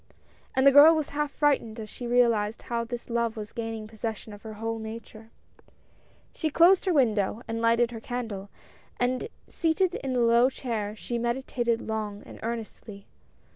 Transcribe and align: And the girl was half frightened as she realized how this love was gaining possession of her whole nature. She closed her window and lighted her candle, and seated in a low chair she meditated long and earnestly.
And 0.55 0.65
the 0.65 0.71
girl 0.71 0.95
was 0.95 1.09
half 1.09 1.29
frightened 1.29 1.79
as 1.79 1.87
she 1.87 2.07
realized 2.07 2.63
how 2.63 2.83
this 2.83 3.07
love 3.07 3.37
was 3.37 3.53
gaining 3.53 3.87
possession 3.87 4.33
of 4.33 4.41
her 4.41 4.53
whole 4.53 4.79
nature. 4.79 5.29
She 6.33 6.49
closed 6.49 6.85
her 6.85 6.91
window 6.93 7.43
and 7.47 7.61
lighted 7.61 7.91
her 7.91 7.99
candle, 7.99 8.49
and 8.99 9.29
seated 9.47 9.93
in 9.93 10.15
a 10.15 10.19
low 10.21 10.49
chair 10.49 10.95
she 10.95 11.19
meditated 11.19 11.83
long 11.83 12.23
and 12.25 12.39
earnestly. 12.41 13.05